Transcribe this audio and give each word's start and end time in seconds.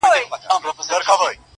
o 0.05 0.09
ډېر 0.13 0.25
نا 0.31 0.37
اهله 0.55 0.71
بد 0.77 0.83
کرداره 0.89 1.09
او 1.11 1.17
بد 1.17 1.19
خوی 1.19 1.35
ؤ, 1.39 1.43